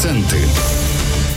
[0.00, 0.36] Акценти.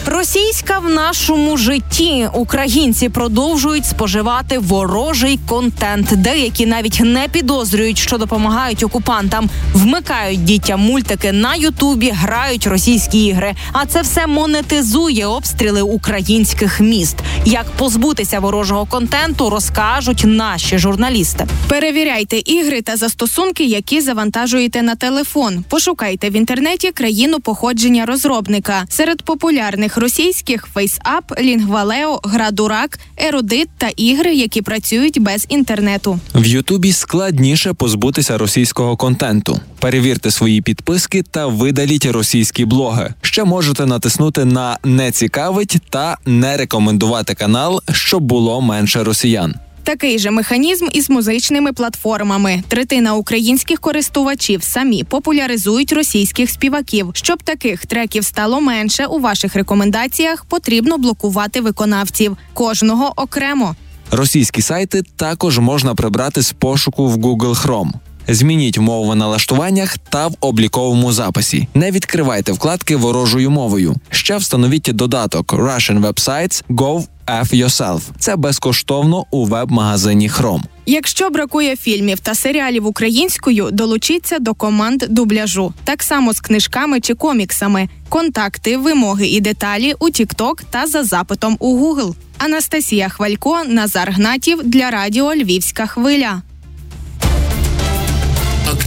[0.06, 6.14] Російська в нашому житті українці продовжують споживати ворожий контент.
[6.16, 13.54] Деякі навіть не підозрюють, що допомагають окупантам, вмикають дітям мультики на Ютубі, грають російські ігри.
[13.72, 17.18] А це все монетизує обстріли українських міст.
[17.46, 21.48] Як позбутися ворожого контенту, розкажуть наші журналісти.
[21.68, 25.64] Перевіряйте ігри та застосунки, які завантажуєте на телефон.
[25.70, 34.36] Пошукайте в інтернеті країну походження розробника серед популярних російських FaceApp, Lingvaleo, Градурак, Ерудит та ігри,
[34.36, 36.20] які працюють без інтернету.
[36.36, 39.60] В Ютубі складніше позбутися російського контенту.
[39.80, 43.14] Перевірте свої підписки та видаліть російські блоги.
[43.22, 49.56] Ще можете натиснути на не цікавить та не рекомендувати канал, щоб було менше росіян.
[49.84, 52.64] Такий же механізм із музичними платформами.
[52.68, 57.10] Третина українських користувачів самі популяризують російських співаків.
[57.14, 63.76] Щоб таких треків стало менше у ваших рекомендаціях, потрібно блокувати виконавців кожного окремо.
[64.12, 67.92] Російські сайти також можна прибрати з пошуку в Google Chrome.
[68.28, 71.68] Змініть мову в налаштуваннях та в обліковому записі.
[71.74, 73.96] Не відкривайте вкладки ворожою мовою.
[74.10, 78.02] Ще встановіть додаток Russian Websites Go Yourself.
[78.20, 80.62] Це безкоштовно у веб-магазині Chrome.
[80.86, 85.74] Якщо бракує фільмів та серіалів українською, долучіться до команд дубляжу.
[85.84, 87.90] Так само з книжками чи коміксами.
[88.10, 92.16] Контакти, вимоги і деталі у TikTok та за запитом у Google.
[92.38, 96.42] Анастасія Хвалько, Назар Гнатів для Радіо Львівська хвиля.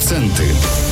[0.07, 0.86] Акценти.